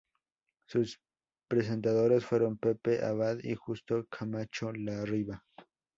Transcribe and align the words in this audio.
Sus 0.67 0.99
presentadores 1.47 2.25
fueron 2.25 2.57
Pepe 2.57 3.05
Abad 3.05 3.37
y 3.43 3.53
Justo 3.53 4.07
Camacho 4.09 4.71
Larriva. 4.73 5.43